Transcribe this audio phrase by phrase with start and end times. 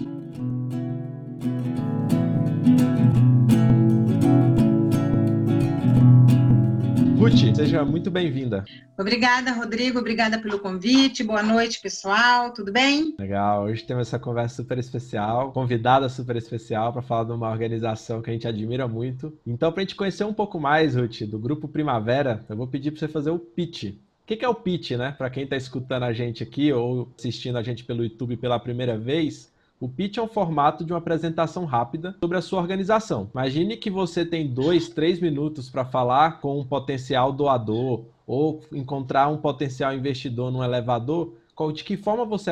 [7.27, 8.65] Ruth, seja muito bem-vinda.
[8.97, 9.99] Obrigada, Rodrigo.
[9.99, 11.25] Obrigada pelo convite.
[11.25, 12.53] Boa noite, pessoal.
[12.53, 13.17] Tudo bem?
[13.19, 13.65] Legal.
[13.65, 18.31] Hoje temos essa conversa super especial, convidada super especial para falar de uma organização que
[18.31, 19.37] a gente admira muito.
[19.45, 22.93] Então, para a gente conhecer um pouco mais, Ruth, do Grupo Primavera, eu vou pedir
[22.93, 23.87] para você fazer o pitch.
[23.87, 25.11] O que é o pitch, né?
[25.11, 28.97] Para quem está escutando a gente aqui ou assistindo a gente pelo YouTube pela primeira
[28.97, 33.29] vez, o pitch é um formato de uma apresentação rápida sobre a sua organização.
[33.35, 39.29] Imagine que você tem dois, três minutos para falar com um potencial doador ou encontrar
[39.29, 41.35] um potencial investidor num elevador.
[41.75, 42.51] De que forma você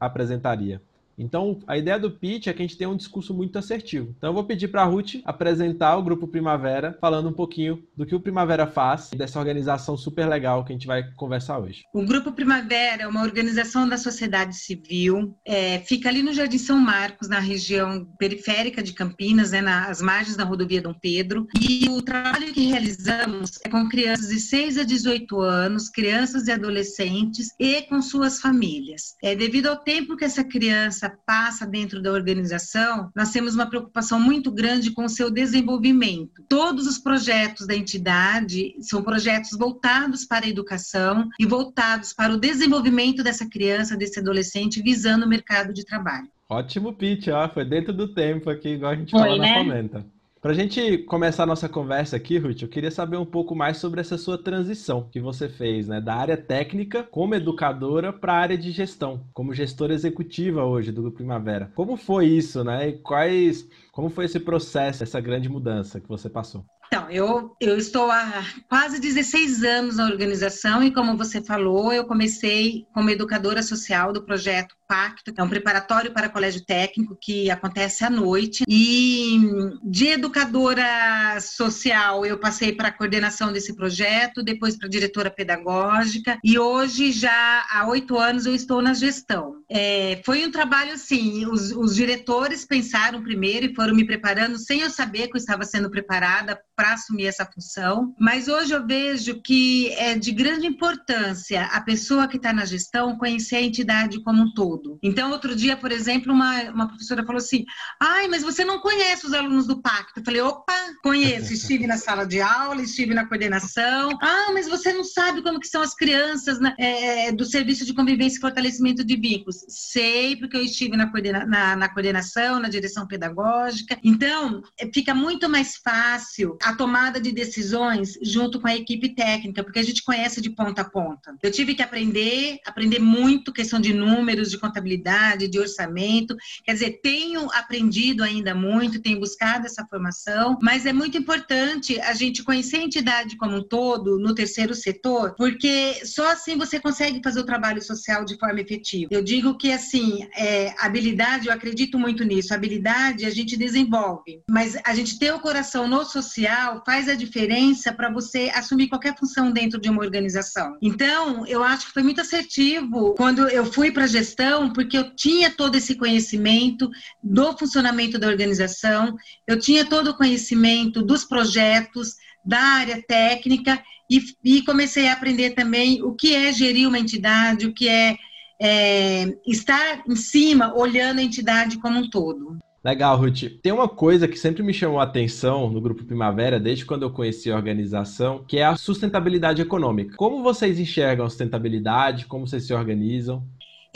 [0.00, 0.82] apresentaria?
[1.18, 4.14] Então, a ideia do pitch é que a gente tenha um discurso muito assertivo.
[4.16, 8.06] Então, eu vou pedir para a Ruth apresentar o Grupo Primavera, falando um pouquinho do
[8.06, 11.82] que o Primavera faz e dessa organização super legal que a gente vai conversar hoje.
[11.94, 16.78] O Grupo Primavera é uma organização da sociedade civil, é, fica ali no Jardim São
[16.78, 21.46] Marcos, na região periférica de Campinas, né, nas margens da rodovia Dom Pedro.
[21.60, 26.52] E o trabalho que realizamos é com crianças de 6 a 18 anos, crianças e
[26.52, 29.14] adolescentes e com suas famílias.
[29.22, 34.20] É, devido ao tempo que essa criança passa dentro da organização, nós temos uma preocupação
[34.20, 36.42] muito grande com o seu desenvolvimento.
[36.48, 42.38] Todos os projetos da entidade são projetos voltados para a educação e voltados para o
[42.38, 46.28] desenvolvimento dessa criança, desse adolescente, visando o mercado de trabalho.
[46.48, 47.48] Ótimo pitch, ó.
[47.48, 49.48] foi dentro do tempo aqui, igual a gente Foi, fala né?
[49.48, 50.13] na comenta.
[50.44, 53.78] Para a gente começar a nossa conversa aqui, Ruth, eu queria saber um pouco mais
[53.78, 58.40] sobre essa sua transição que você fez, né, da área técnica como educadora para a
[58.40, 61.72] área de gestão, como gestora executiva hoje do Primavera.
[61.74, 62.90] Como foi isso, né?
[62.90, 66.62] E quais, como foi esse processo, essa grande mudança que você passou?
[66.88, 72.04] Então, eu, eu estou há quase 16 anos na organização e, como você falou, eu
[72.04, 78.04] comecei como educadora social do projeto Pacto, é um preparatório para colégio técnico que acontece
[78.04, 78.62] à noite.
[78.68, 79.40] E
[79.82, 86.56] de educadora social, eu passei para a coordenação desse projeto, depois para diretora pedagógica, e
[86.56, 89.64] hoje, já há oito anos, eu estou na gestão.
[89.68, 94.82] É, foi um trabalho assim: os, os diretores pensaram primeiro e foram me preparando sem
[94.82, 99.40] eu saber que eu estava sendo preparada para assumir essa função, mas hoje eu vejo
[99.42, 104.42] que é de grande importância a pessoa que está na gestão conhecer a entidade como
[104.42, 104.83] um todo.
[105.02, 107.64] Então, outro dia, por exemplo, uma, uma professora falou assim:
[108.00, 110.20] ai, mas você não conhece os alunos do pacto?
[110.20, 114.10] Eu falei: opa, conheço, estive na sala de aula, estive na coordenação.
[114.20, 117.94] Ah, mas você não sabe como que são as crianças né, é, do Serviço de
[117.94, 119.64] Convivência e Fortalecimento de Vínculos.
[119.68, 123.98] Sei, porque eu estive na, coordena na, na coordenação, na direção pedagógica.
[124.02, 129.62] Então, é, fica muito mais fácil a tomada de decisões junto com a equipe técnica,
[129.62, 131.36] porque a gente conhece de ponta a ponta.
[131.42, 136.36] Eu tive que aprender, aprender muito questão de números, de contabilidade, de orçamento.
[136.64, 142.14] Quer dizer, tenho aprendido ainda muito, tenho buscado essa formação, mas é muito importante a
[142.14, 147.20] gente conhecer a entidade como um todo no terceiro setor, porque só assim você consegue
[147.22, 149.08] fazer o trabalho social de forma efetiva.
[149.12, 152.54] Eu digo que assim, é, habilidade, eu acredito muito nisso.
[152.54, 157.92] Habilidade a gente desenvolve, mas a gente ter o coração no social faz a diferença
[157.92, 160.76] para você assumir qualquer função dentro de uma organização.
[160.80, 165.14] Então, eu acho que foi muito assertivo quando eu fui para a gestão, porque eu
[165.14, 166.90] tinha todo esse conhecimento
[167.22, 169.14] do funcionamento da organização,
[169.46, 172.14] eu tinha todo o conhecimento dos projetos,
[172.44, 177.66] da área técnica e, e comecei a aprender também o que é gerir uma entidade,
[177.66, 178.16] o que é,
[178.60, 182.58] é estar em cima, olhando a entidade como um todo.
[182.84, 183.44] Legal, Ruth.
[183.62, 187.10] Tem uma coisa que sempre me chamou a atenção no Grupo Primavera, desde quando eu
[187.10, 190.14] conheci a organização, que é a sustentabilidade econômica.
[190.18, 192.26] Como vocês enxergam a sustentabilidade?
[192.26, 193.42] Como vocês se organizam?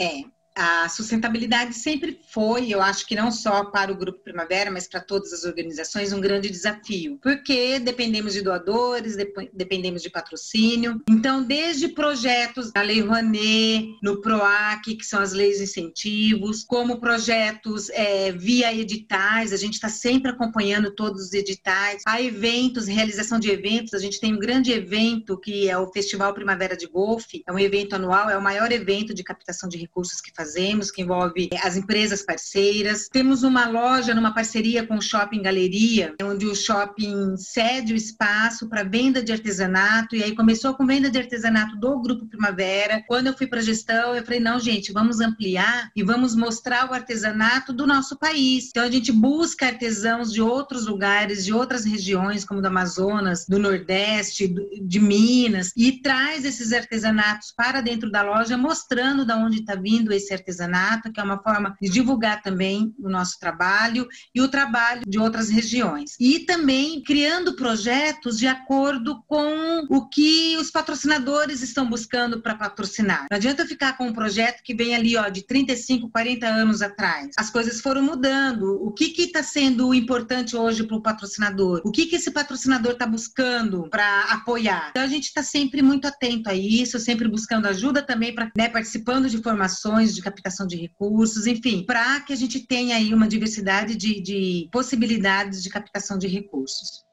[0.01, 0.23] É,
[0.59, 4.99] a sustentabilidade sempre foi, eu acho que não só para o Grupo Primavera, mas para
[4.99, 9.15] todas as organizações, um grande desafio, porque dependemos de doadores,
[9.53, 11.01] dependemos de patrocínio.
[11.09, 16.99] Então, desde projetos da Lei Rouanet, no PROAC, que são as leis de incentivos, como
[16.99, 23.39] projetos é, via editais, a gente está sempre acompanhando todos os editais, a eventos, realização
[23.39, 27.43] de eventos, a gente tem um grande evento que é o Festival Primavera de Golfe,
[27.47, 30.89] é um evento anual, é o maior evento de captação de recursos que fazemos fazemos,
[30.89, 33.07] que envolve as empresas parceiras.
[33.11, 38.67] Temos uma loja numa parceria com o Shopping Galeria, onde o shopping cede o espaço
[38.67, 43.03] para venda de artesanato, e aí começou com venda de artesanato do Grupo Primavera.
[43.07, 46.89] Quando eu fui para a gestão, eu falei: não, gente, vamos ampliar e vamos mostrar
[46.89, 48.69] o artesanato do nosso país.
[48.69, 53.59] Então a gente busca artesãos de outros lugares, de outras regiões, como do Amazonas, do
[53.59, 54.51] Nordeste,
[54.81, 60.11] de Minas, e traz esses artesanatos para dentro da loja, mostrando de onde está vindo
[60.11, 65.03] esse artesanato, que é uma forma de divulgar também o nosso trabalho e o trabalho
[65.07, 66.15] de outras regiões.
[66.19, 73.27] E também criando projetos de acordo com o que os patrocinadores estão buscando para patrocinar.
[73.29, 77.31] Não adianta ficar com um projeto que vem ali ó, de 35, 40 anos atrás.
[77.37, 78.79] As coisas foram mudando.
[78.81, 81.81] O que está sendo importante hoje para o patrocinador?
[81.83, 84.89] O que, que esse patrocinador está buscando para apoiar?
[84.91, 88.69] Então a gente está sempre muito atento a isso, sempre buscando ajuda também para né,
[88.69, 93.27] participando de formações, de captação de recursos, enfim, para que a gente tenha aí uma
[93.27, 97.03] diversidade de, de possibilidades de captação de recursos.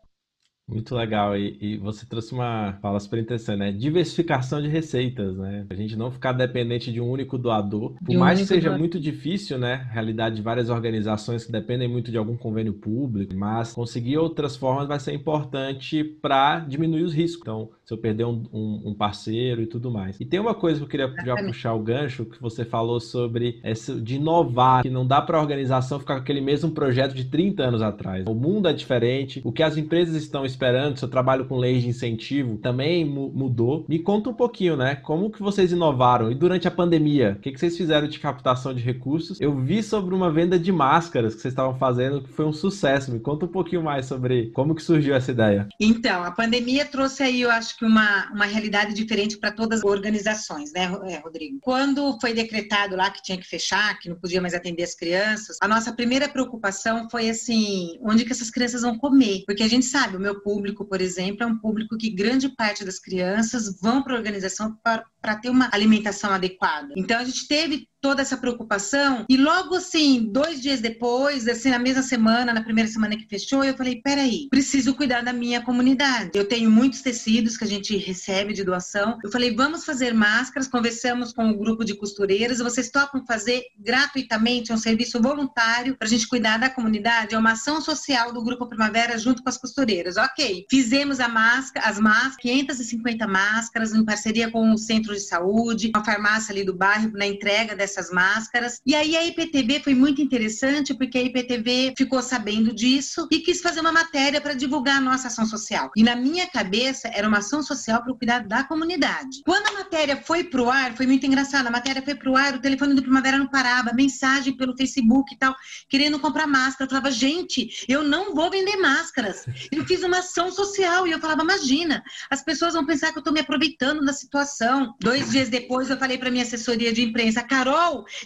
[0.69, 1.37] Muito legal.
[1.37, 3.73] E, e, você trouxe uma fala super interessante, né?
[3.73, 5.65] Diversificação de receitas, né?
[5.71, 7.95] A gente não ficar dependente de um único doador.
[8.05, 8.79] Por mais que seja doador.
[8.81, 9.89] muito difícil, né?
[9.93, 14.89] Realidade de várias organizações que dependem muito de algum convênio público, mas conseguir outras formas
[14.89, 17.43] vai ser importante para diminuir os riscos.
[17.43, 20.19] Então, se eu perder um, um, um, parceiro e tudo mais.
[20.21, 23.61] E tem uma coisa que eu queria já puxar o gancho, que você falou sobre
[23.63, 27.27] essa, de inovar, que não dá para a organização ficar com aquele mesmo projeto de
[27.27, 28.27] 30 anos atrás.
[28.27, 31.89] O mundo é diferente, o que as empresas estão esperando, seu trabalho com leis de
[31.89, 33.85] incentivo também mudou.
[33.89, 34.97] Me conta um pouquinho, né?
[34.97, 36.31] Como que vocês inovaram?
[36.31, 39.41] E durante a pandemia, o que, que vocês fizeram de captação de recursos?
[39.41, 43.13] Eu vi sobre uma venda de máscaras que vocês estavam fazendo, que foi um sucesso.
[43.13, 45.69] Me conta um pouquinho mais sobre como que surgiu essa ideia.
[45.79, 49.85] Então, a pandemia trouxe aí, eu acho que uma, uma realidade diferente para todas as
[49.85, 51.59] organizações, né, é, Rodrigo?
[51.61, 55.57] Quando foi decretado lá que tinha que fechar, que não podia mais atender as crianças,
[55.61, 59.43] a nossa primeira preocupação foi assim, onde que essas crianças vão comer?
[59.47, 62.85] Porque a gente sabe, o meu público, por exemplo, é um público que grande parte
[62.85, 66.95] das crianças vão para a organização para ter uma alimentação adequada.
[66.97, 71.79] Então a gente teve toda essa preocupação e logo assim, dois dias depois, assim na
[71.79, 76.31] mesma semana, na primeira semana que fechou, eu falei, peraí, preciso cuidar da minha comunidade.
[76.35, 79.19] Eu tenho muitos tecidos que a gente recebe de doação.
[79.25, 80.69] Eu falei, vamos fazer máscaras.
[80.69, 82.59] Conversamos com o um grupo de costureiras.
[82.59, 87.35] Vocês topam fazer gratuitamente, é um serviço voluntário para a gente cuidar da comunidade.
[87.35, 90.17] É uma ação social do grupo Primavera junto com as costureiras.
[90.17, 95.91] Ok, fizemos a máscara, as máscaras, 550 máscaras em parceria com o centro de saúde,
[95.95, 98.81] uma farmácia ali do bairro na entrega dessas máscaras.
[98.85, 103.61] E aí a IPTV foi muito interessante porque a IPTV ficou sabendo disso e quis
[103.61, 105.91] fazer uma matéria para divulgar a nossa ação social.
[105.97, 109.43] E na minha cabeça era uma ação social para o cuidado da comunidade.
[109.45, 111.69] Quando a matéria foi pro ar, foi muito engraçado.
[111.69, 115.39] A matéria foi pro ar, o telefone do Primavera não parava, mensagem pelo Facebook e
[115.39, 115.55] tal,
[115.89, 116.87] querendo comprar máscara.
[116.87, 119.45] Eu falava, gente, eu não vou vender máscaras.
[119.71, 123.21] Eu fiz uma ação social e eu falava, imagina, as pessoas vão pensar que eu
[123.21, 124.95] estou me aproveitando da situação.
[125.01, 127.76] Dois dias depois eu falei para minha assessoria de imprensa, Carol,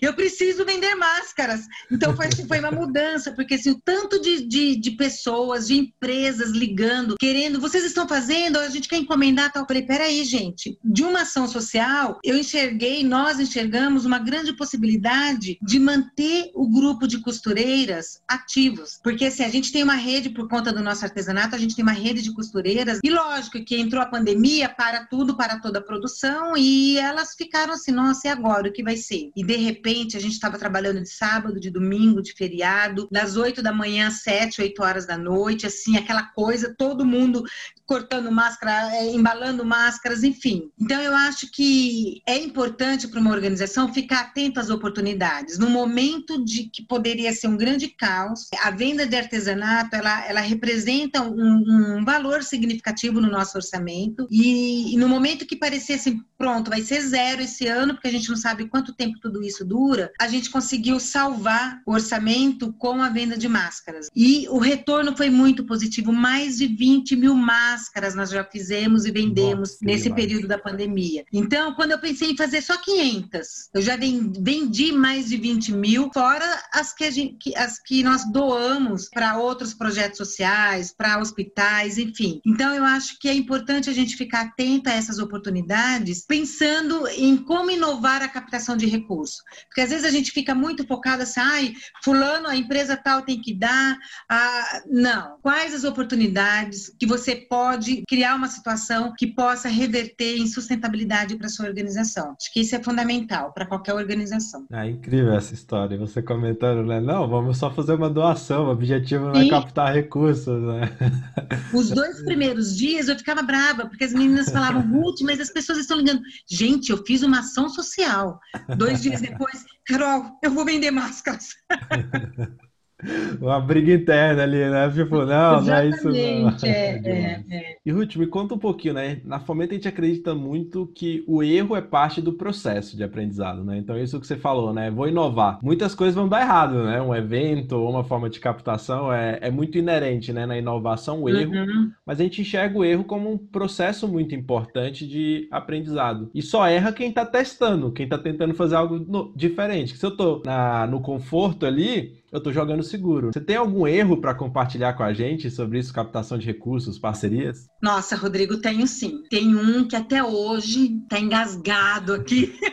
[0.01, 1.67] eu preciso vender máscaras.
[1.91, 5.77] Então foi, assim, foi uma mudança, porque assim, o tanto de, de, de, pessoas, de
[5.77, 9.63] empresas ligando, querendo, vocês estão fazendo, a gente quer encomendar tal.
[9.63, 15.59] Eu falei, peraí, gente, de uma ação social, eu enxerguei, nós enxergamos uma grande possibilidade
[15.63, 18.99] de manter o grupo de costureiras ativos.
[19.03, 21.83] Porque assim, a gente tem uma rede por conta do nosso artesanato, a gente tem
[21.83, 25.83] uma rede de costureiras, e lógico que entrou a pandemia para tudo, para toda a
[25.83, 29.31] produção, e elas ficaram assim, nossa, e agora o que vai ser?
[29.41, 33.63] E de repente a gente estava trabalhando de sábado, de domingo, de feriado, das 8
[33.63, 37.43] da manhã às 7, 8 horas da noite, assim, aquela coisa, todo mundo
[37.91, 40.71] cortando máscara, é, embalando máscaras, enfim.
[40.81, 45.59] Então eu acho que é importante para uma organização ficar atento às oportunidades.
[45.59, 50.41] No momento de que poderia ser um grande caos, a venda de artesanato ela, ela
[50.41, 56.71] representa um, um valor significativo no nosso orçamento e, e no momento que parecesse pronto,
[56.71, 60.13] vai ser zero esse ano, porque a gente não sabe quanto tempo tudo isso dura,
[60.19, 64.07] a gente conseguiu salvar o orçamento com a venda de máscaras.
[64.15, 66.13] E o retorno foi muito positivo.
[66.13, 67.80] Mais de 20 mil máscaras
[68.15, 70.23] nós já fizemos e vendemos Nossa, nesse demais.
[70.23, 71.25] período da pandemia.
[71.33, 76.11] Então, quando eu pensei em fazer só 500, eu já vendi mais de 20 mil,
[76.13, 82.41] fora as que, gente, as que nós doamos para outros projetos sociais, para hospitais, enfim.
[82.45, 87.37] Então, eu acho que é importante a gente ficar atenta a essas oportunidades, pensando em
[87.37, 89.43] como inovar a captação de recursos.
[89.67, 93.41] Porque às vezes a gente fica muito focado assim, ai, fulano, a empresa tal tem
[93.41, 93.97] que dar.
[94.29, 95.39] Ah, não.
[95.43, 97.70] Quais as oportunidades que você pode
[98.09, 102.35] criar uma situação que possa reverter em sustentabilidade para sua organização?
[102.39, 104.67] Acho que isso é fundamental para qualquer organização.
[104.73, 105.99] É incrível essa história.
[105.99, 107.01] Você comentando, né?
[107.01, 108.67] Não, vamos só fazer uma doação.
[108.67, 110.91] O objetivo não é captar recursos, né?
[111.75, 115.79] Os dois primeiros dias eu ficava brava, porque as meninas falavam, Ruth, mas as pessoas
[115.79, 116.23] estão ligando.
[116.49, 118.41] Gente, eu fiz uma ação social.
[118.77, 121.49] Dois dias depois, Carol, eu vou vender máscaras.
[123.41, 124.91] Uma briga interna ali, né?
[124.91, 126.15] Tipo, não, não é isso não.
[126.63, 127.77] É, é, é.
[127.85, 129.21] E Ruth, me conta um pouquinho, né?
[129.25, 133.65] Na Fomenta a gente acredita muito que o erro é parte do processo de aprendizado,
[133.65, 133.79] né?
[133.79, 134.91] Então, isso que você falou, né?
[134.91, 135.59] Vou inovar.
[135.63, 137.01] Muitas coisas vão dar errado, né?
[137.01, 140.47] Um evento ou uma forma de captação é, é muito inerente, né?
[140.47, 141.53] Na inovação, o erro.
[141.53, 141.91] Uhum.
[142.05, 146.31] Mas a gente enxerga o erro como um processo muito importante de aprendizado.
[146.35, 149.97] E só erra quem está testando, quem está tentando fazer algo no, diferente.
[149.97, 150.43] Se eu estou
[150.89, 153.31] no conforto ali, eu estou jogando seguro.
[153.33, 157.69] Você tem algum erro para compartilhar com a gente sobre isso, captação de recursos, parcerias?
[157.83, 159.23] Nossa, Rodrigo, tenho sim.
[159.29, 162.57] Tem um que até hoje está engasgado aqui.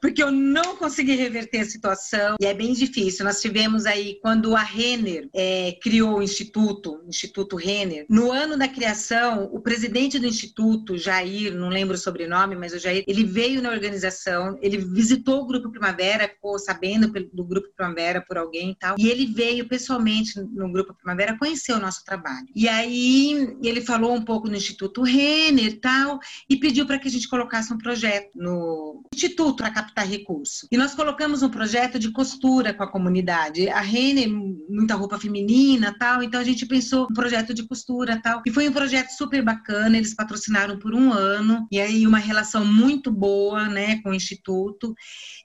[0.00, 3.24] porque eu não consegui reverter a situação e é bem difícil.
[3.24, 8.68] Nós tivemos aí, quando a Renner é, criou o Instituto, Instituto Renner, no ano da
[8.68, 13.62] criação, o presidente do Instituto, Jair, não lembro o sobrenome, mas o Jair, ele veio
[13.62, 18.74] na organização, ele visitou o Grupo Primavera, ficou sabendo do Grupo Primavera por alguém e
[18.74, 22.46] tal, e ele veio pessoalmente no Grupo Primavera conhecer o nosso trabalho.
[22.54, 27.08] E aí ele falou um pouco no Instituto Renner e tal, e pediu para que
[27.08, 30.66] a gente colocasse um projeto no Instituto para captar recurso.
[30.70, 33.68] E nós colocamos um projeto de costura com a comunidade.
[33.68, 34.26] A Rene,
[34.68, 38.42] muita roupa feminina, tal, então a gente pensou um projeto de costura, tal.
[38.46, 42.64] E foi um projeto super bacana, eles patrocinaram por um ano, e aí uma relação
[42.64, 44.94] muito boa, né, com o instituto.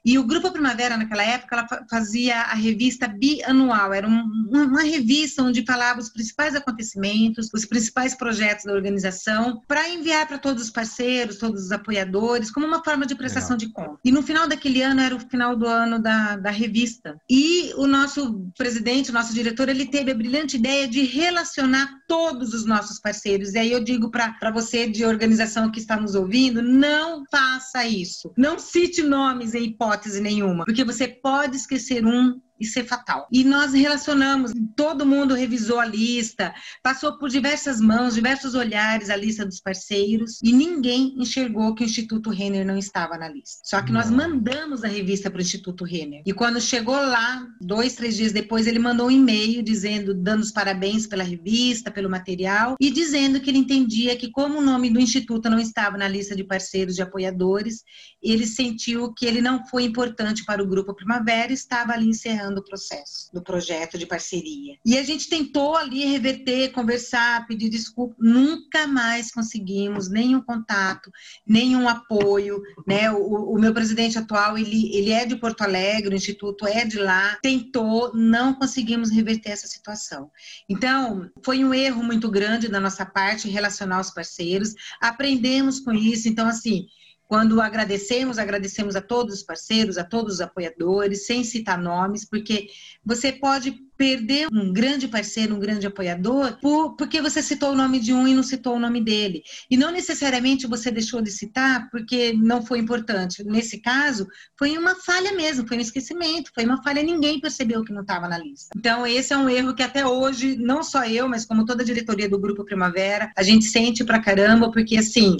[0.04, 5.42] E o Grupo Primavera, naquela época, ela fazia a revista bianual, era um, uma revista
[5.42, 10.70] onde falava os principais acontecimentos, os principais projetos da organização, para enviar para todos os
[10.70, 13.68] parceiros, todos os apoiadores, como uma forma de prestação Legal.
[13.68, 14.00] de conta.
[14.04, 17.16] E no final daquele ano era o final do ano da, da revista.
[17.30, 22.52] E o nosso presidente, o nosso diretor, ele teve a brilhante ideia de relacionar todos
[22.52, 23.54] os nossos parceiros.
[23.54, 28.32] E aí eu digo para você de organização que está nos ouvindo, não faça isso.
[28.36, 33.26] Não cite nomes em hipótese nenhuma, porque você pode esquecer um e ser fatal.
[33.32, 39.16] E nós relacionamos, todo mundo revisou a lista, passou por diversas mãos, diversos olhares a
[39.16, 43.60] lista dos parceiros e ninguém enxergou que o Instituto Renner não estava na lista.
[43.64, 46.22] Só que nós mandamos a revista para o Instituto Renner.
[46.24, 50.52] E quando chegou lá, dois, três dias depois, ele mandou um e-mail dizendo, dando os
[50.52, 55.00] parabéns pela revista, pelo material e dizendo que ele entendia que como o nome do
[55.00, 57.82] Instituto não estava na lista de parceiros, de apoiadores,
[58.22, 62.43] ele sentiu que ele não foi importante para o Grupo Primavera e estava ali encerrando
[62.44, 64.76] encerrando o processo do projeto de parceria.
[64.84, 71.10] E a gente tentou ali reverter, conversar, pedir desculpa, nunca mais conseguimos nenhum contato,
[71.46, 73.10] nenhum apoio, né?
[73.10, 76.98] O, o meu presidente atual, ele, ele é de Porto Alegre, o instituto é de
[76.98, 80.30] lá, tentou, não conseguimos reverter essa situação.
[80.68, 86.28] Então, foi um erro muito grande da nossa parte relacionar os parceiros, aprendemos com isso,
[86.28, 86.86] então assim,
[87.26, 92.68] quando agradecemos, agradecemos a todos os parceiros, a todos os apoiadores, sem citar nomes, porque
[93.04, 98.00] você pode perder um grande parceiro, um grande apoiador, por, porque você citou o nome
[98.00, 99.42] de um e não citou o nome dele.
[99.70, 103.44] E não necessariamente você deixou de citar porque não foi importante.
[103.44, 104.26] Nesse caso,
[104.58, 108.28] foi uma falha mesmo, foi um esquecimento, foi uma falha, ninguém percebeu que não estava
[108.28, 108.70] na lista.
[108.76, 111.86] Então, esse é um erro que até hoje, não só eu, mas como toda a
[111.86, 115.36] diretoria do Grupo Primavera, a gente sente pra caramba, porque assim,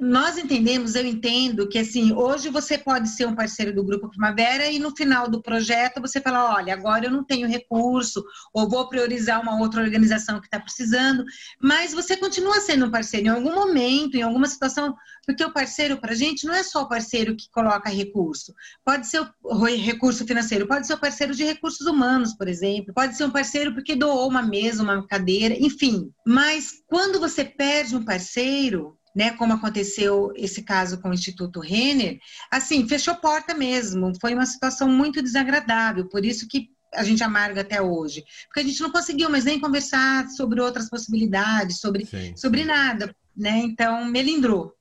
[0.00, 4.70] nós entendemos, eu entendo que assim, hoje você pode ser um parceiro do Grupo Primavera
[4.70, 8.68] e no final do projeto você fala, olha, agora eu não tenho recurso recurso, ou
[8.68, 11.24] vou priorizar uma outra organização que está precisando,
[11.60, 14.94] mas você continua sendo um parceiro em algum momento, em alguma situação,
[15.26, 18.54] porque o parceiro para a gente não é só o parceiro que coloca recurso,
[18.84, 23.16] pode ser o recurso financeiro, pode ser o parceiro de recursos humanos, por exemplo, pode
[23.16, 26.10] ser um parceiro porque doou uma mesa, uma cadeira, enfim.
[26.26, 32.18] Mas quando você perde um parceiro, né, como aconteceu esse caso com o Instituto Renner,
[32.50, 37.60] assim, fechou porta mesmo, foi uma situação muito desagradável, por isso que a gente amarga
[37.60, 42.34] até hoje, porque a gente não conseguiu mais nem conversar sobre outras possibilidades, sobre, sim,
[42.36, 44.74] sobre nada, né, então melindrou.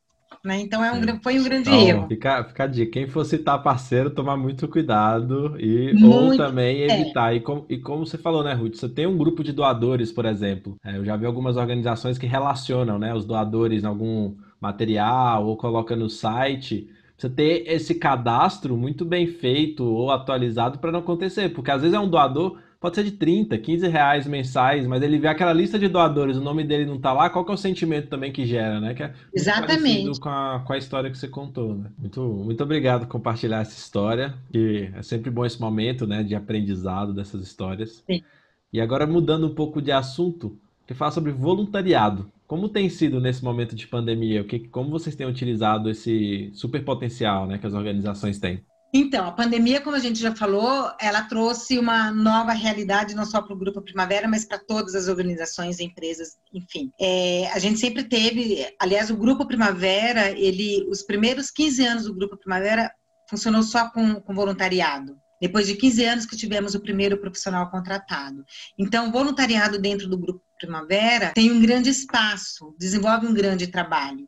[0.43, 0.61] Né?
[0.61, 2.07] Então é um, foi um grande então, erro.
[2.07, 2.91] Fica, fica a dica.
[2.91, 7.01] Quem for citar parceiro, tomar muito cuidado e muito, ou também é.
[7.01, 7.33] evitar.
[7.33, 7.37] É.
[7.37, 8.75] E, com, e como você falou, né, Ruth?
[8.75, 10.77] Você tem um grupo de doadores, por exemplo.
[10.85, 15.57] É, eu já vi algumas organizações que relacionam né, os doadores em algum material ou
[15.57, 16.87] coloca no site.
[17.19, 21.95] Você ter esse cadastro muito bem feito ou atualizado para não acontecer, porque às vezes
[21.95, 25.77] é um doador pode ser de 30, 15 reais mensais, mas ele vê aquela lista
[25.77, 28.45] de doadores, o nome dele não tá lá, qual que é o sentimento também que
[28.45, 28.93] gera, né?
[28.93, 30.17] Que é Exatamente.
[30.19, 31.91] Com a, com a história que você contou, né?
[31.97, 36.35] Muito, muito obrigado por compartilhar essa história, que é sempre bom esse momento, né, de
[36.35, 38.01] aprendizado dessas histórias.
[38.09, 38.23] Sim.
[38.71, 40.57] E agora mudando um pouco de assunto,
[40.89, 42.31] que fala sobre voluntariado.
[42.47, 44.41] Como tem sido nesse momento de pandemia?
[44.41, 48.65] O que, como vocês têm utilizado esse super potencial né, que as organizações têm?
[48.91, 53.39] Então, a pandemia, como a gente já falou, ela trouxe uma nova realidade, não só
[53.39, 56.91] para o Grupo Primavera, mas para todas as organizações, empresas, enfim.
[56.99, 62.15] É, a gente sempre teve, aliás, o Grupo Primavera, ele, os primeiros 15 anos do
[62.15, 62.91] Grupo Primavera
[63.29, 65.15] funcionou só com, com voluntariado.
[65.39, 68.43] Depois de 15 anos que tivemos o primeiro profissional contratado.
[68.75, 74.27] Então, voluntariado dentro do Grupo Primavera tem um grande espaço, desenvolve um grande trabalho.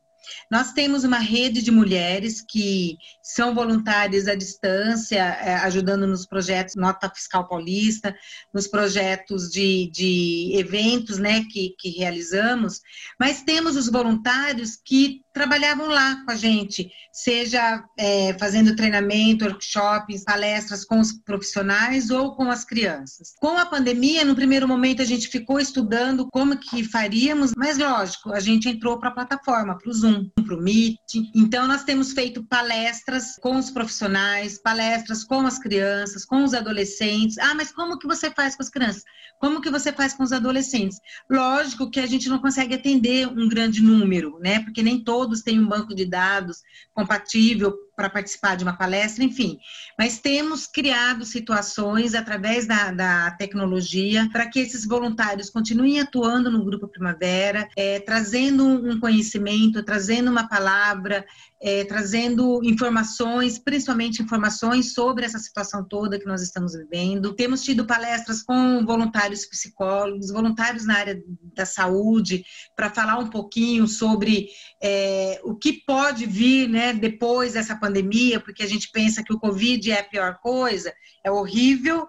[0.50, 6.76] Nós temos uma rede de mulheres que são voluntárias à distância, é, ajudando nos projetos
[6.76, 8.16] Nota Fiscal Paulista,
[8.54, 12.82] nos projetos de, de eventos né, que, que realizamos,
[13.20, 20.24] mas temos os voluntários que trabalhavam lá com a gente, seja é, fazendo treinamento, workshops,
[20.24, 23.34] palestras com os profissionais ou com as crianças.
[23.40, 28.32] Com a pandemia, no primeiro momento a gente ficou estudando como que faríamos, mas lógico,
[28.34, 30.98] a gente entrou para a plataforma, para o Zoom, para o Meet.
[31.36, 37.38] Então nós temos feito palestras com os profissionais, palestras com as crianças, com os adolescentes.
[37.38, 39.04] Ah, mas como que você faz com as crianças?
[39.40, 41.00] Como que você faz com os adolescentes?
[41.30, 44.60] Lógico que a gente não consegue atender um grande número, né?
[44.60, 46.64] Porque nem todos todos têm um banco de dados
[46.96, 49.60] compatível para participar de uma palestra, enfim.
[49.98, 56.66] Mas temos criado situações através da, da tecnologia para que esses voluntários continuem atuando no
[56.66, 61.24] Grupo Primavera, é, trazendo um conhecimento, trazendo uma palavra,
[61.62, 67.34] é, trazendo informações, principalmente informações sobre essa situação toda que nós estamos vivendo.
[67.34, 71.22] Temos tido palestras com voluntários psicólogos, voluntários na área
[71.56, 72.44] da saúde,
[72.76, 74.48] para falar um pouquinho sobre
[74.82, 77.91] é, o que pode vir né, depois dessa pandemia,
[78.40, 82.08] porque a gente pensa que o Covid é a pior coisa, é horrível,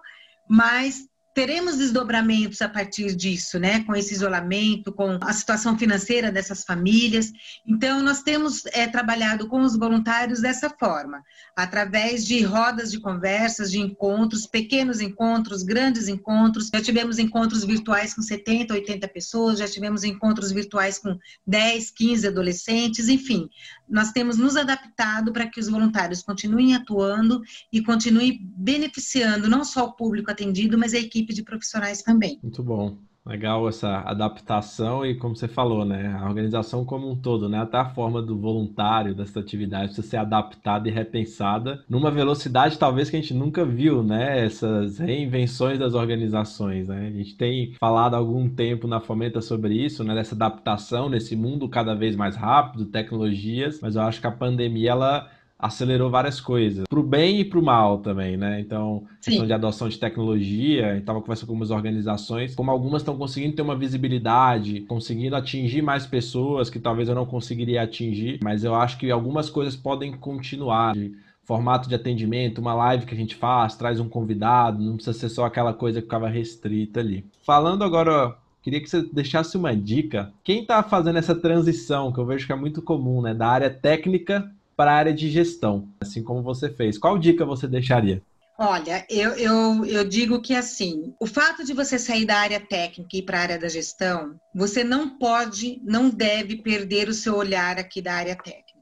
[0.49, 3.83] mas teremos desdobramentos a partir disso, né?
[3.83, 7.31] Com esse isolamento, com a situação financeira dessas famílias.
[7.65, 11.23] Então, nós temos é, trabalhado com os voluntários dessa forma,
[11.55, 16.69] através de rodas de conversas, de encontros, pequenos encontros, grandes encontros.
[16.73, 21.17] Já tivemos encontros virtuais com 70, 80 pessoas, já tivemos encontros virtuais com
[21.47, 23.49] 10, 15 adolescentes, enfim.
[23.89, 27.41] Nós temos nos adaptado para que os voluntários continuem atuando
[27.71, 32.39] e continuem beneficiando não só o público atendido, mas a equipe equipe de profissionais também.
[32.43, 32.97] Muito bom.
[33.25, 37.77] Legal essa adaptação e como você falou, né, a organização como um todo, né, até
[37.77, 43.15] a forma do voluntário dessa atividade precisa ser adaptada e repensada numa velocidade talvez que
[43.15, 48.17] a gente nunca viu, né, essas reinvenções das organizações, né, a gente tem falado há
[48.17, 52.87] algum tempo na Fomenta sobre isso, né, dessa adaptação nesse mundo cada vez mais rápido,
[52.87, 55.29] tecnologias, mas eu acho que a pandemia ela
[55.63, 58.59] acelerou várias coisas, para o bem e para o mal também, né?
[58.59, 59.31] Então, Sim.
[59.31, 63.61] questão de adoção de tecnologia, estava conversando com algumas organizações, como algumas estão conseguindo ter
[63.61, 68.97] uma visibilidade, conseguindo atingir mais pessoas que talvez eu não conseguiria atingir, mas eu acho
[68.97, 70.93] que algumas coisas podem continuar.
[70.93, 71.13] De
[71.45, 75.27] formato de atendimento, uma live que a gente faz, traz um convidado, não precisa ser
[75.27, 77.25] só aquela coisa que ficava restrita ali.
[77.45, 80.31] Falando agora queria que você deixasse uma dica.
[80.41, 83.69] Quem está fazendo essa transição, que eu vejo que é muito comum, né, da área
[83.69, 86.97] técnica para a área de gestão, assim como você fez.
[86.97, 88.21] Qual dica você deixaria?
[88.57, 93.09] Olha, eu, eu, eu digo que assim, o fato de você sair da área técnica
[93.15, 97.35] e ir para a área da gestão, você não pode, não deve perder o seu
[97.35, 98.72] olhar aqui da área técnica.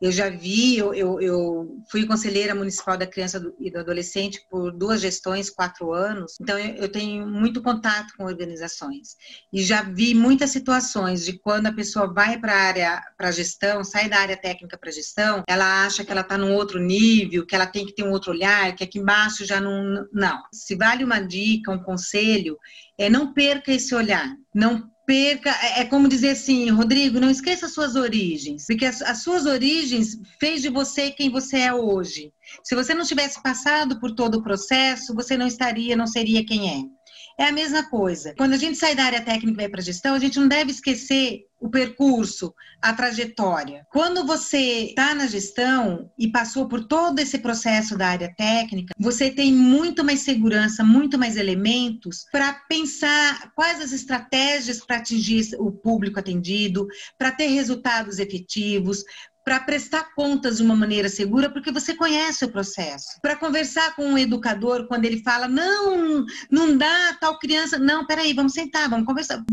[0.00, 4.70] Eu já vi, eu, eu, eu, fui conselheira municipal da criança e do adolescente por
[4.70, 9.16] duas gestões, quatro anos, então eu, eu tenho muito contato com organizações.
[9.52, 13.82] E já vi muitas situações de quando a pessoa vai para a área, para gestão,
[13.82, 17.54] sai da área técnica para gestão, ela acha que ela está num outro nível, que
[17.54, 20.06] ela tem que ter um outro olhar, que aqui embaixo já não.
[20.12, 20.42] Não.
[20.52, 22.58] Se vale uma dica, um conselho,
[22.98, 27.66] é não perca esse olhar Não perca, é, é como dizer assim, Rodrigo, não esqueça
[27.66, 32.32] as suas origens, porque as, as, suas origens fez de você quem você é hoje.
[32.64, 36.70] Se você não tivesse passado por todo o processo, você não estaria, não seria quem
[36.70, 36.95] é.
[37.38, 38.34] É a mesma coisa.
[38.34, 40.48] Quando a gente sai da área técnica e vai para a gestão, a gente não
[40.48, 43.86] deve esquecer o percurso, a trajetória.
[43.90, 49.30] Quando você está na gestão e passou por todo esse processo da área técnica, você
[49.30, 55.70] tem muito mais segurança, muito mais elementos para pensar quais as estratégias para atingir o
[55.70, 56.86] público atendido,
[57.18, 59.04] para ter resultados efetivos,
[59.46, 63.06] para prestar contas de uma maneira segura, porque você conhece o processo.
[63.22, 67.78] Para conversar com um educador quando ele fala, não, não dá tal criança.
[67.78, 69.44] Não, peraí, vamos sentar, vamos conversar.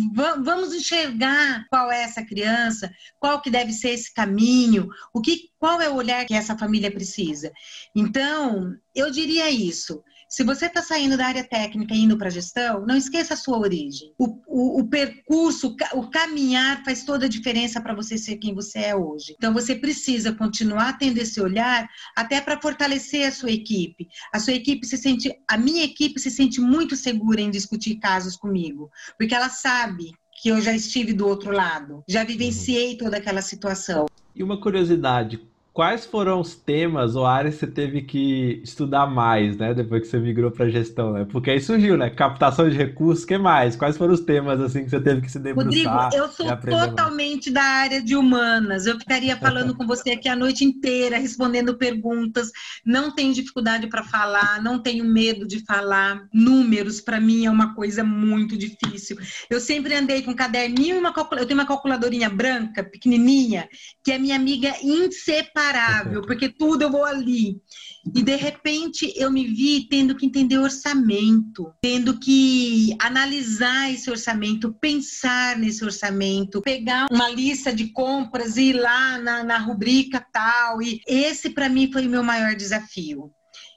[0.43, 5.79] Vamos enxergar qual é essa criança, qual que deve ser esse caminho, o que, qual
[5.79, 7.51] é o olhar que essa família precisa.
[7.95, 10.03] Então, eu diria isso.
[10.34, 13.38] Se você está saindo da área técnica e indo para a gestão, não esqueça a
[13.38, 14.15] sua origem.
[14.17, 18.80] O, o, o percurso, o caminhar faz toda a diferença para você ser quem você
[18.80, 19.36] é hoje.
[19.38, 24.08] Então, você precisa continuar tendo esse olhar até para fortalecer a sua equipe.
[24.34, 28.36] A sua equipe se sente, a minha equipe se sente muito segura em discutir casos
[28.36, 33.43] comigo, porque ela sabe que eu já estive do outro lado, já vivenciei toda aquela
[33.43, 34.08] situação.
[34.36, 39.58] E uma curiosidade, quais foram os temas ou áreas que você teve que estudar mais,
[39.58, 39.74] né?
[39.74, 41.26] Depois que você migrou para gestão, né?
[41.30, 42.12] Porque aí surgiu, né?
[42.12, 43.76] Captação de recursos, que mais?
[43.76, 46.06] Quais foram os temas assim que você teve que se debruçar?
[46.06, 47.54] Rodrigo, eu sou totalmente mais?
[47.54, 48.86] da área de humanas.
[48.86, 52.52] Eu ficaria falando com você aqui a noite inteira, respondendo perguntas.
[52.86, 56.28] Não tenho dificuldade para falar, não tenho medo de falar.
[56.32, 59.18] Números para mim é uma coisa muito difícil.
[59.50, 61.42] Eu sempre andei com um caderninho e uma calculadora.
[61.42, 63.68] Eu tenho uma calculadorinha branca, pequenininha,
[64.04, 67.62] que é minha amiga inseparável imparável, porque tudo eu vou ali.
[68.13, 74.73] E de repente eu me vi tendo que entender orçamento, tendo que analisar esse orçamento,
[74.73, 80.82] pensar nesse orçamento, pegar uma lista de compras e ir lá na, na rubrica tal.
[80.82, 83.32] E esse para mim foi o meu maior desafio.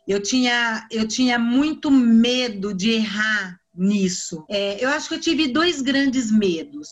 [0.09, 4.45] Eu tinha, eu tinha muito medo de errar nisso.
[4.49, 6.89] É, eu acho que eu tive dois grandes medos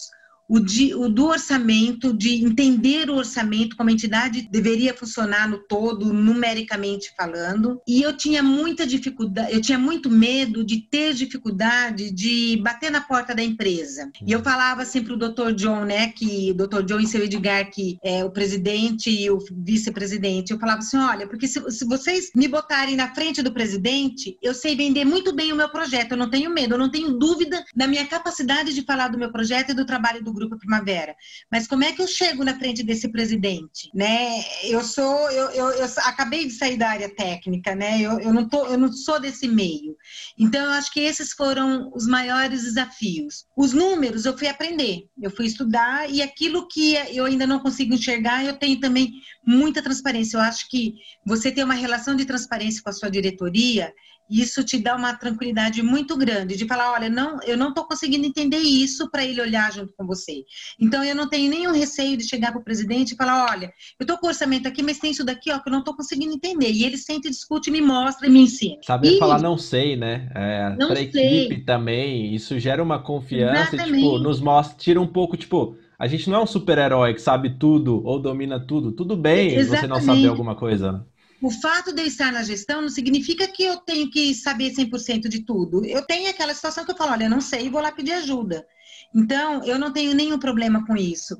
[0.49, 5.59] o, de, o, do orçamento, de entender o orçamento, como a entidade deveria funcionar no
[5.59, 7.81] todo, numericamente falando.
[7.87, 13.01] E eu tinha muita dificuldade, eu tinha muito medo de ter dificuldade de bater na
[13.01, 14.11] porta da empresa.
[14.27, 15.53] E eu falava sempre para o Dr.
[15.55, 16.83] John, né, que o Dr.
[16.83, 21.27] John e seu Edgar, que é o presidente e o vice-presidente, eu falava assim: olha,
[21.27, 25.53] porque se, se vocês me botarem na frente do presidente, eu sei vender muito bem
[25.53, 28.83] o meu projeto, eu não tenho medo, eu não tenho dúvida da minha capacidade de
[28.83, 31.15] falar do meu projeto e do trabalho do Grupo Primavera.
[31.51, 33.91] Mas como é que eu chego na frente desse presidente?
[33.95, 34.43] Né?
[34.65, 38.01] Eu sou, eu, eu, eu acabei de sair da área técnica, né?
[38.01, 39.97] Eu, eu, não tô, eu não sou desse meio.
[40.39, 43.47] Então, eu acho que esses foram os maiores desafios.
[43.57, 47.95] Os números eu fui aprender, eu fui estudar, e aquilo que eu ainda não consigo
[47.95, 49.13] enxergar, eu tenho também
[49.47, 50.37] muita transparência.
[50.37, 50.95] Eu acho que
[51.25, 53.93] você ter uma relação de transparência com a sua diretoria
[54.31, 58.27] isso te dá uma tranquilidade muito grande de falar, olha, não, eu não estou conseguindo
[58.27, 60.45] entender isso para ele olhar junto com você.
[60.81, 63.67] Então eu não tenho nenhum receio de chegar para o presidente e falar, olha,
[63.99, 66.33] eu estou com orçamento aqui, mas tem isso daqui, ó, que eu não estou conseguindo
[66.33, 66.71] entender.
[66.71, 68.77] E ele sente, discute, me mostra e me ensina.
[68.85, 69.19] Saber e...
[69.19, 70.31] falar não sei, né?
[70.35, 74.03] É, para equipe também, isso gera uma confiança, Exatamente.
[74.05, 77.51] tipo, nos mostra, tira um pouco, tipo, a gente não é um super-herói que sabe
[77.51, 78.93] tudo ou domina tudo.
[78.93, 79.81] Tudo bem Exatamente.
[79.81, 81.07] você não saber alguma coisa.
[81.45, 85.29] O fato de eu estar na gestão não significa que eu tenho que saber 100%
[85.29, 85.85] de tudo.
[85.85, 88.67] Eu tenho aquela situação que eu falo, olha, eu não sei, vou lá pedir ajuda.
[89.15, 91.37] Então, eu não tenho nenhum problema com isso.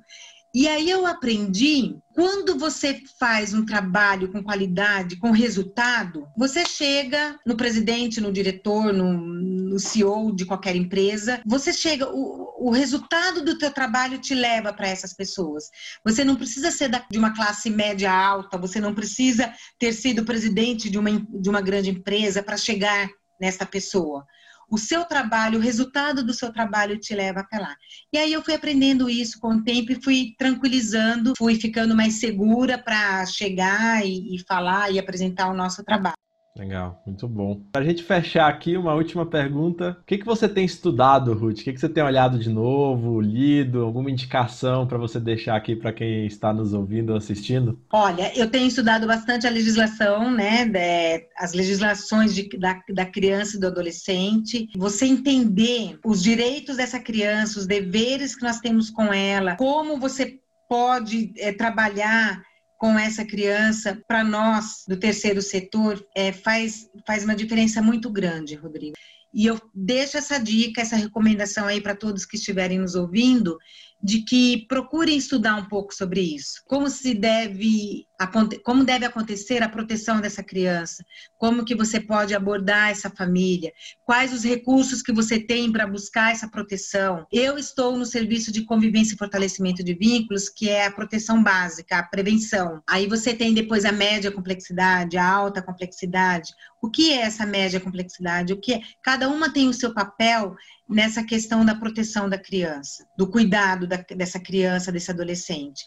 [0.55, 7.37] E aí eu aprendi, quando você faz um trabalho com qualidade, com resultado, você chega
[7.45, 13.45] no presidente, no diretor, no, no CEO de qualquer empresa, você chega, o, o resultado
[13.45, 15.65] do teu trabalho te leva para essas pessoas.
[16.05, 20.25] Você não precisa ser da, de uma classe média alta, você não precisa ter sido
[20.25, 24.25] presidente de uma, de uma grande empresa para chegar nessa pessoa
[24.71, 27.77] o seu trabalho, o resultado do seu trabalho te leva até lá.
[28.13, 32.15] E aí eu fui aprendendo isso com o tempo e fui tranquilizando, fui ficando mais
[32.15, 36.24] segura para chegar e, e falar e apresentar o nosso trabalho.
[36.57, 37.61] Legal, muito bom.
[37.73, 39.99] Para a gente fechar aqui, uma última pergunta.
[40.01, 41.59] O que, que você tem estudado, Ruth?
[41.59, 43.83] O que, que você tem olhado de novo, lido?
[43.83, 47.81] Alguma indicação para você deixar aqui para quem está nos ouvindo ou assistindo?
[47.93, 50.65] Olha, eu tenho estudado bastante a legislação, né?
[50.65, 54.69] De, as legislações de, da, da criança e do adolescente.
[54.77, 60.39] Você entender os direitos dessa criança, os deveres que nós temos com ela, como você
[60.69, 62.41] pode é, trabalhar
[62.85, 68.57] com essa criança, para nós do terceiro setor, é, faz, faz uma diferença muito grande,
[68.57, 68.93] Rodrigo.
[69.33, 73.57] E eu deixo essa dica, essa recomendação aí para todos que estiverem nos ouvindo,
[74.03, 76.63] de que procurem estudar um pouco sobre isso.
[76.67, 81.05] Como se deve como deve acontecer a proteção dessa criança,
[81.39, 83.73] como que você pode abordar essa família,
[84.05, 87.27] quais os recursos que você tem para buscar essa proteção.
[87.33, 91.99] Eu estou no serviço de convivência e fortalecimento de vínculos, que é a proteção básica,
[91.99, 92.83] a prevenção.
[92.89, 96.53] Aí você tem depois a média complexidade, a alta complexidade.
[96.83, 98.53] O que é essa média complexidade?
[98.53, 98.81] O que é?
[99.03, 100.55] Cada uma tem o seu papel
[100.89, 105.85] nessa questão da proteção da criança, do cuidado da, dessa criança, desse adolescente.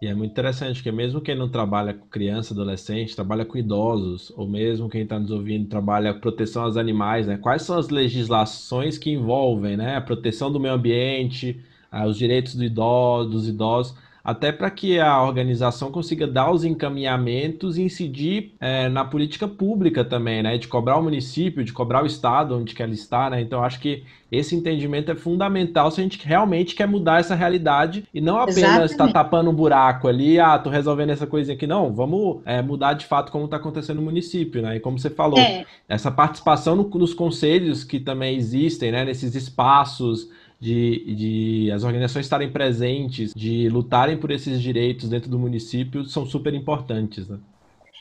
[0.00, 4.32] E é muito interessante que mesmo quem não trabalha com criança, adolescente, trabalha com idosos,
[4.34, 7.36] ou mesmo quem está nos ouvindo trabalha proteção aos animais, né?
[7.36, 9.96] Quais são as legislações que envolvem, né?
[9.96, 11.60] A proteção do meio ambiente,
[12.06, 13.94] os direitos do idoso, dos idosos
[14.30, 20.04] até para que a organização consiga dar os encaminhamentos e incidir é, na política pública
[20.04, 20.56] também, né?
[20.56, 23.40] De cobrar o município, de cobrar o estado onde quer estar, né?
[23.40, 28.04] Então, acho que esse entendimento é fundamental se a gente realmente quer mudar essa realidade
[28.14, 31.66] e não apenas estar tá tapando um buraco ali, ah, tô resolvendo essa coisinha aqui.
[31.66, 34.76] Não, vamos é, mudar de fato como está acontecendo no município, né?
[34.76, 35.66] E como você falou, é.
[35.88, 39.04] essa participação no, nos conselhos que também existem, né?
[39.04, 40.28] Nesses espaços
[40.60, 46.26] de, de as organizações estarem presentes, de lutarem por esses direitos dentro do município, são
[46.26, 47.26] super importantes.
[47.26, 47.38] Né?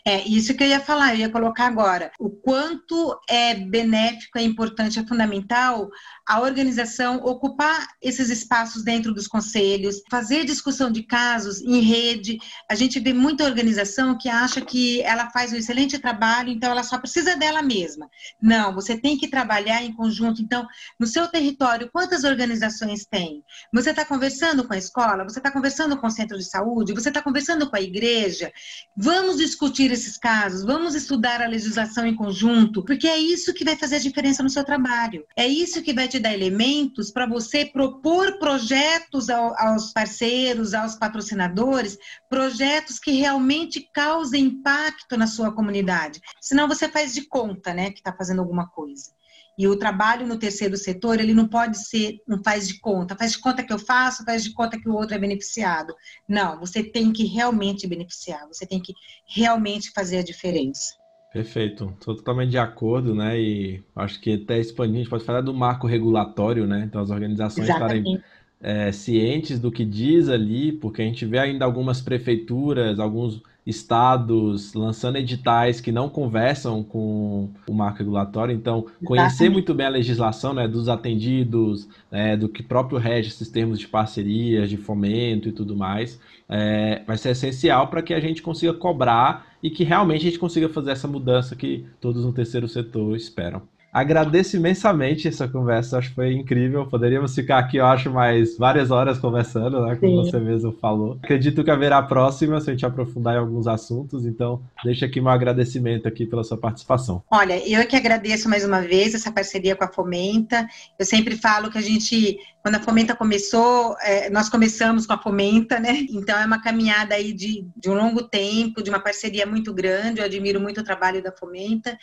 [0.06, 2.12] É isso que eu ia falar, eu ia colocar agora.
[2.20, 5.90] O quanto é benéfico, é importante, é fundamental
[6.28, 12.38] a organização ocupar esses espaços dentro dos conselhos, fazer discussão de casos em rede.
[12.70, 16.84] A gente vê muita organização que acha que ela faz um excelente trabalho, então ela
[16.84, 18.08] só precisa dela mesma.
[18.40, 20.42] Não, você tem que trabalhar em conjunto.
[20.42, 20.68] Então,
[21.00, 23.44] no seu território, quantas organizações tem?
[23.74, 27.10] Você está conversando com a escola, você está conversando com o centro de saúde, você
[27.10, 28.52] está conversando com a igreja.
[28.96, 33.76] Vamos discutir esses casos, vamos estudar a legislação em conjunto, porque é isso que vai
[33.76, 35.26] fazer a diferença no seu trabalho.
[35.36, 40.96] É isso que vai te dar elementos para você propor projetos ao, aos parceiros, aos
[40.96, 41.98] patrocinadores,
[42.30, 46.22] projetos que realmente causem impacto na sua comunidade.
[46.42, 49.19] Senão você faz de conta, né, que está fazendo alguma coisa.
[49.60, 53.34] E o trabalho no terceiro setor, ele não pode ser um faz de conta, faz
[53.34, 55.94] de conta que eu faço, faz de conta que o outro é beneficiado.
[56.26, 58.94] Não, você tem que realmente beneficiar, você tem que
[59.28, 60.94] realmente fazer a diferença.
[61.34, 63.38] Perfeito, estou totalmente de acordo, né?
[63.38, 66.86] E acho que até expandir, a gente pode falar do marco regulatório, né?
[66.88, 67.98] Então as organizações Exatamente.
[67.98, 68.24] estarem
[68.62, 74.74] é, cientes do que diz ali, porque a gente vê ainda algumas prefeituras, alguns estados
[74.74, 78.54] lançando editais que não conversam com o marco regulatório.
[78.56, 79.54] Então, conhecer Exatamente.
[79.54, 83.88] muito bem a legislação né, dos atendidos, né, do que próprio rege esses termos de
[83.88, 88.74] parcerias, de fomento e tudo mais, é, vai ser essencial para que a gente consiga
[88.74, 93.16] cobrar e que realmente a gente consiga fazer essa mudança que todos no terceiro setor
[93.16, 93.62] esperam.
[93.92, 96.86] Agradeço imensamente essa conversa, acho que foi incrível.
[96.86, 99.96] Poderíamos ficar aqui, eu acho, mais várias horas conversando, né?
[99.96, 100.32] Como Sim.
[100.32, 101.18] você mesmo falou.
[101.24, 104.26] Acredito que haverá a próxima, se a gente aprofundar em alguns assuntos.
[104.26, 107.24] Então, deixa aqui meu agradecimento aqui pela sua participação.
[107.32, 110.68] Olha, eu que agradeço mais uma vez essa parceria com a Fomenta.
[110.98, 112.38] Eu sempre falo que a gente,
[112.70, 116.06] quando a Fomenta começou, é, nós começamos com a Fomenta, né?
[116.12, 120.20] Então, é uma caminhada aí de, de um longo tempo, de uma parceria muito grande.
[120.20, 121.98] Eu admiro muito o trabalho da Fomenta.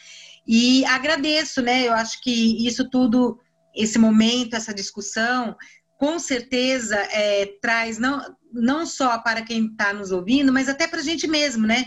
[0.44, 1.86] E agradeço, né?
[1.86, 3.38] Eu acho que isso tudo,
[3.76, 5.56] esse momento, essa discussão,
[5.96, 8.20] com certeza é, traz não,
[8.52, 11.84] não só para quem está nos ouvindo, mas até para a gente mesmo, né?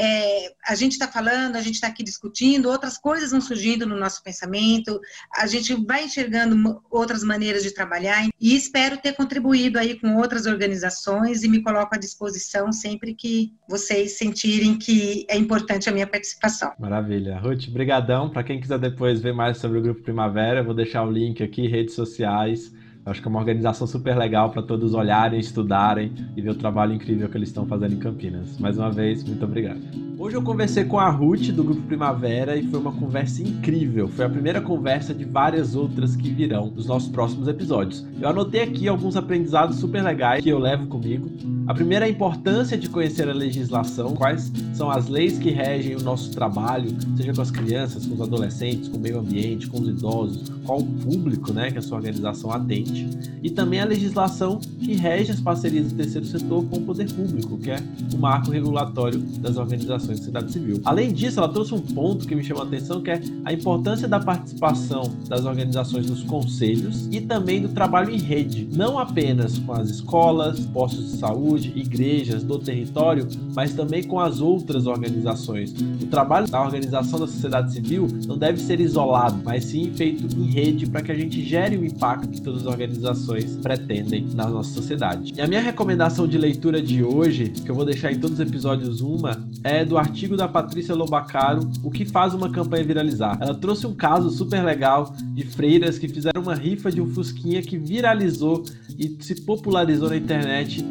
[0.00, 3.96] É, a gente está falando, a gente está aqui discutindo, outras coisas vão surgindo no
[3.96, 5.00] nosso pensamento,
[5.34, 10.46] a gente vai enxergando outras maneiras de trabalhar e espero ter contribuído aí com outras
[10.46, 16.06] organizações e me coloco à disposição sempre que vocês sentirem que é importante a minha
[16.06, 16.72] participação.
[16.78, 17.36] Maravilha.
[17.40, 18.30] Ruth, brigadão.
[18.30, 21.42] Para quem quiser depois ver mais sobre o Grupo Primavera, eu vou deixar o link
[21.42, 22.72] aqui, redes sociais,
[23.08, 26.92] Acho que é uma organização super legal para todos olharem, estudarem e ver o trabalho
[26.92, 28.58] incrível que eles estão fazendo em Campinas.
[28.58, 29.80] Mais uma vez, muito obrigado.
[30.18, 34.08] Hoje eu conversei com a Ruth do Grupo Primavera e foi uma conversa incrível.
[34.08, 38.04] Foi a primeira conversa de várias outras que virão nos nossos próximos episódios.
[38.20, 41.30] Eu anotei aqui alguns aprendizados super legais que eu levo comigo.
[41.68, 45.96] A primeira é a importância de conhecer a legislação, quais são as leis que regem
[45.96, 49.78] o nosso trabalho, seja com as crianças, com os adolescentes, com o meio ambiente, com
[49.78, 53.06] os idosos, qual o público né, que a sua organização atende.
[53.42, 57.58] E também a legislação que rege as parcerias do terceiro setor com o poder público,
[57.58, 57.76] que é
[58.14, 60.80] o marco regulatório das organizações de sociedade civil.
[60.86, 64.08] Além disso, ela trouxe um ponto que me chamou a atenção, que é a importância
[64.08, 69.74] da participação das organizações nos conselhos e também do trabalho em rede, não apenas com
[69.74, 75.74] as escolas, postos de saúde, saúde, igrejas do território, mas também com as outras organizações.
[76.00, 80.46] O trabalho da organização da sociedade civil não deve ser isolado, mas sim feito em
[80.46, 84.70] rede para que a gente gere o impacto que todas as organizações pretendem na nossa
[84.70, 85.34] sociedade.
[85.36, 88.46] E a minha recomendação de leitura de hoje, que eu vou deixar em todos os
[88.46, 93.38] episódios uma, é do artigo da Patrícia Lobacaro, O que faz uma campanha viralizar.
[93.40, 97.62] Ela trouxe um caso super legal de freiras que fizeram uma rifa de um fusquinha
[97.62, 98.64] que viralizou
[98.98, 100.84] e se popularizou na internet,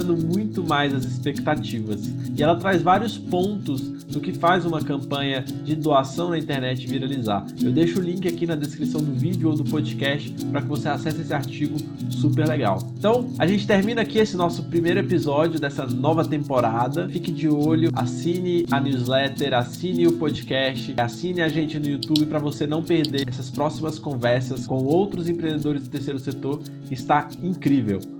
[0.00, 2.10] superando muito mais as expectativas.
[2.36, 7.46] E ela traz vários pontos do que faz uma campanha de doação na internet viralizar.
[7.62, 10.88] Eu deixo o link aqui na descrição do vídeo ou do podcast para que você
[10.88, 11.76] acesse esse artigo
[12.10, 12.78] super legal.
[12.98, 17.08] Então, a gente termina aqui esse nosso primeiro episódio dessa nova temporada.
[17.08, 22.38] Fique de olho, assine a newsletter, assine o podcast, assine a gente no YouTube para
[22.38, 26.60] você não perder essas próximas conversas com outros empreendedores do terceiro setor.
[26.90, 28.19] Está incrível.